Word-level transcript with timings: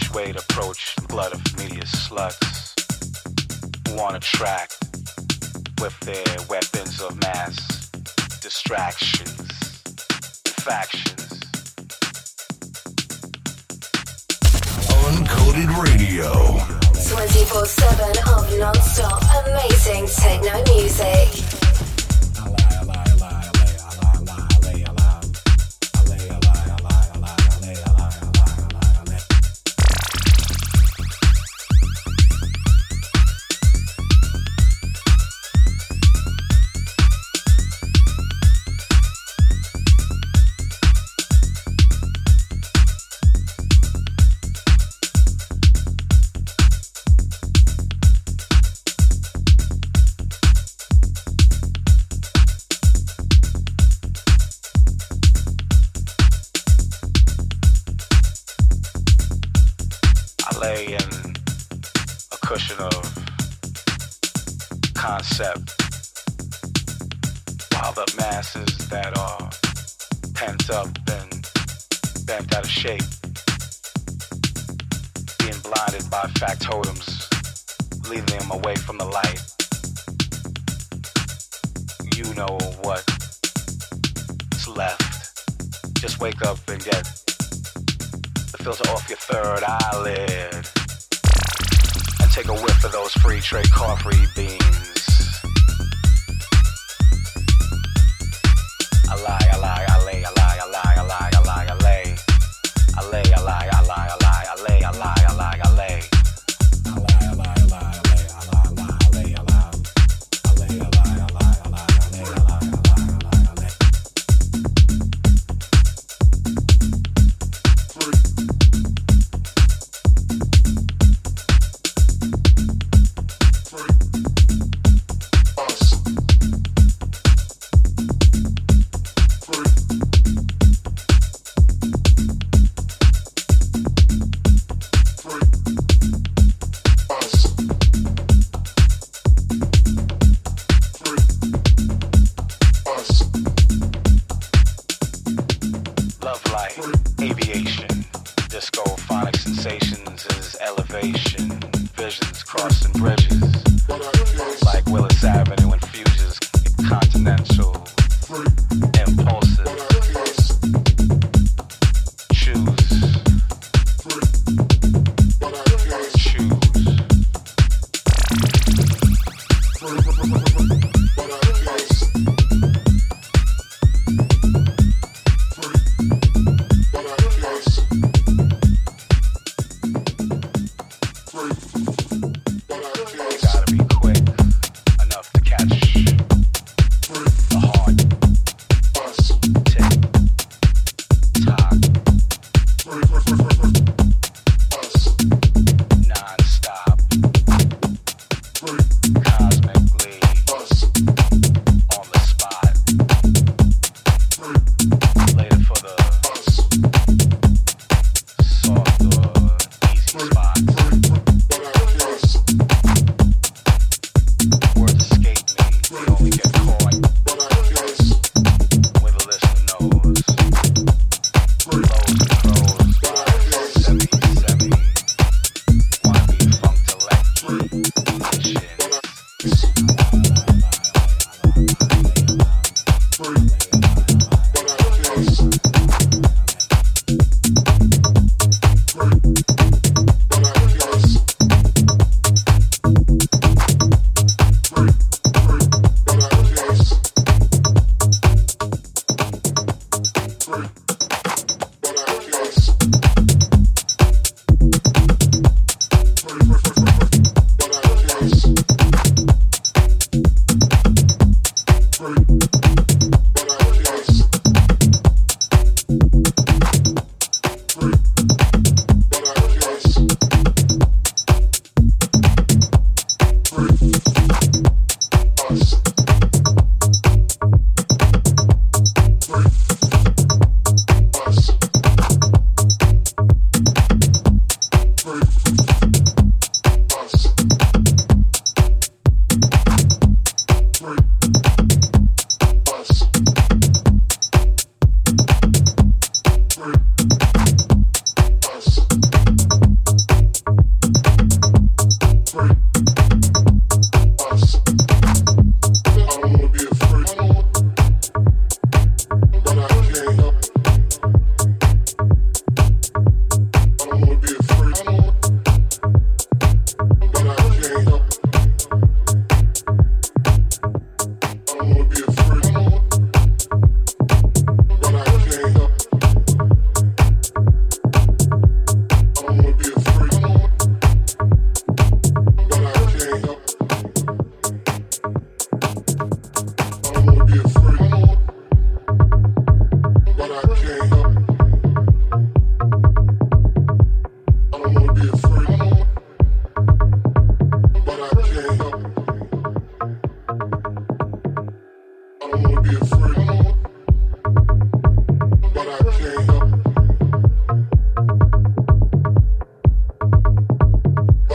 which 0.00 0.10
way 0.12 0.43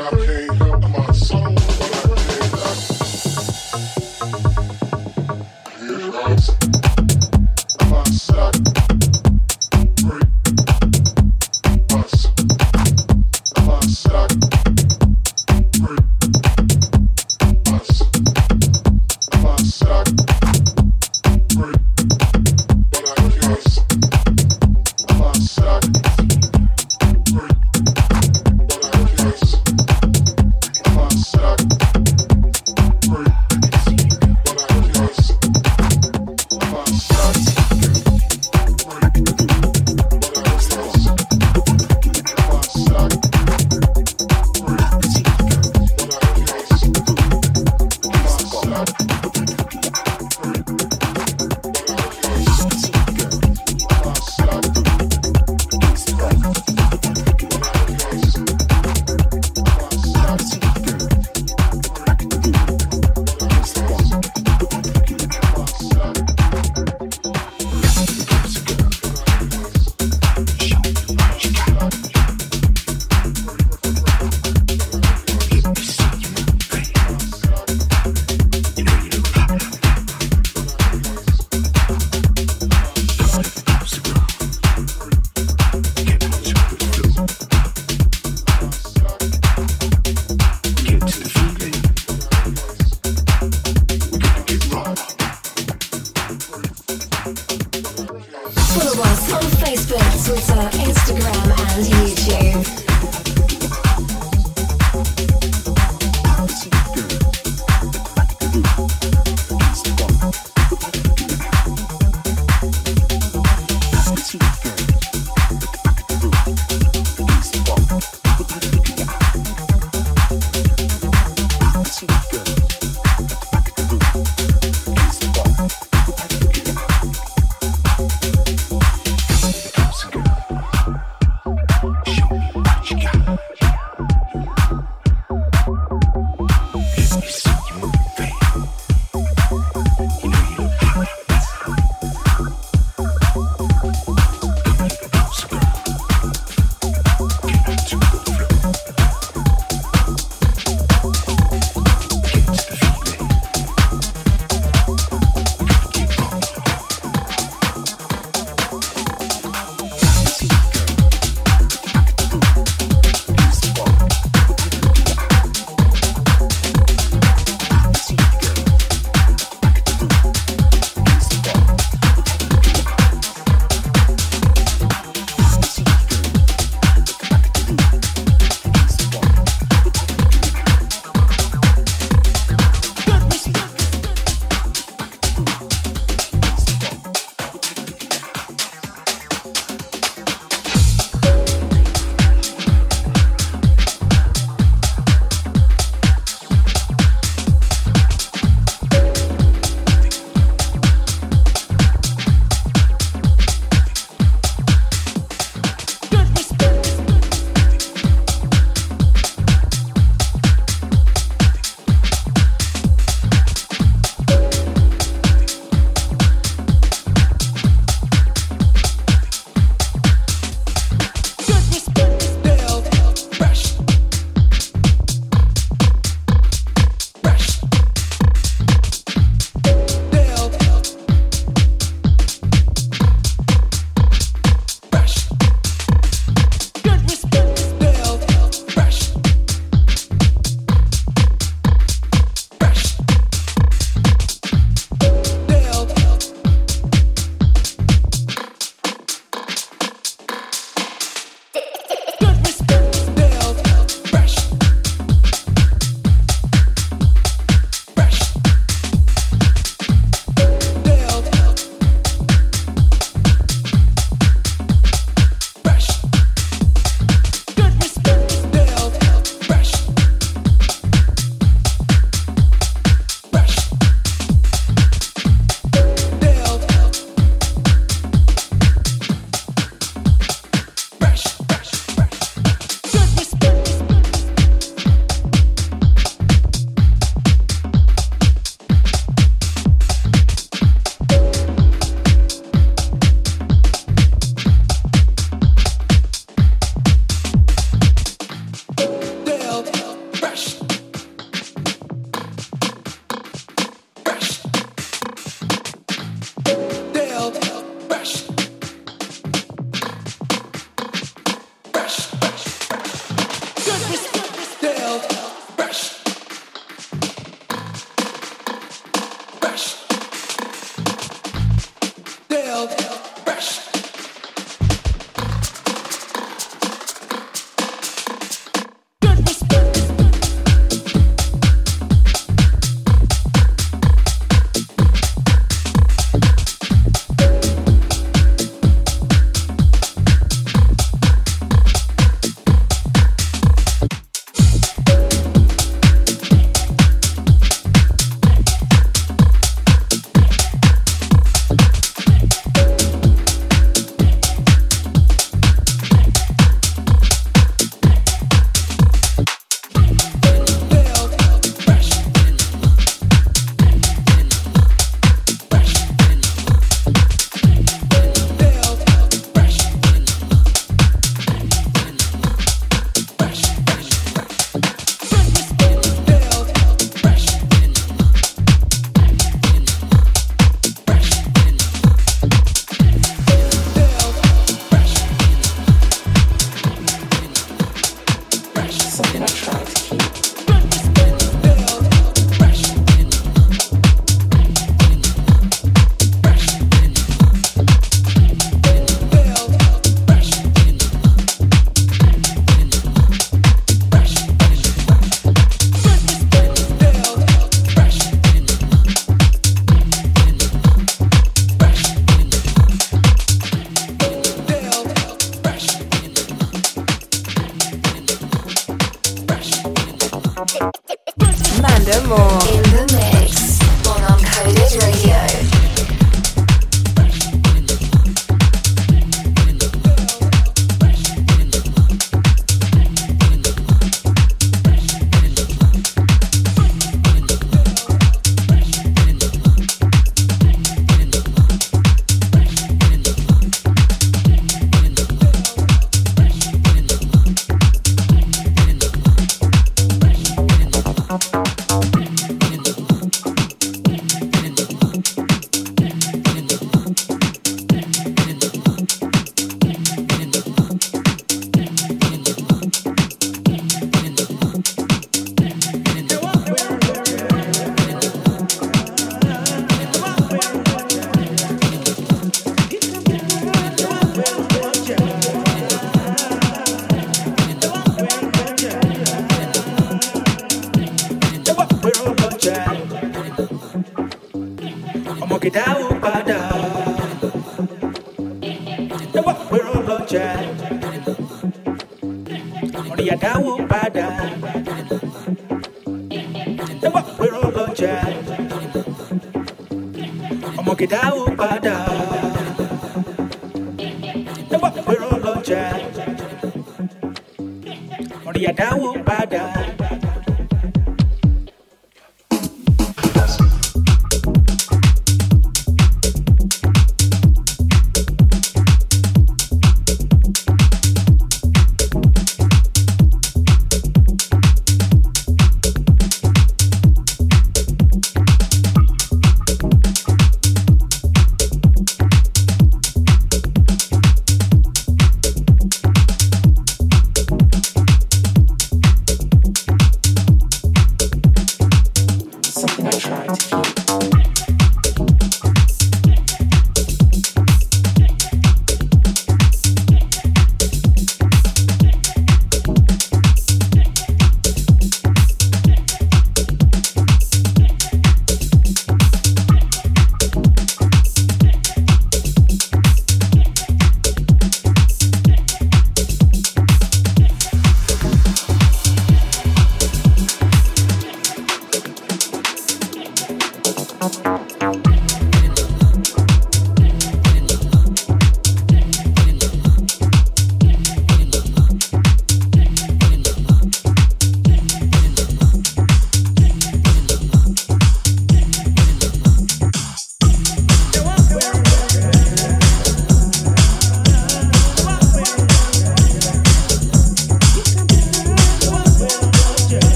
when 0.00 0.12
I 0.12 0.46
came 0.46 0.62
up 0.62 0.80
my 0.90 1.12
soul. 1.12 1.69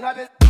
sabe? 0.00 0.49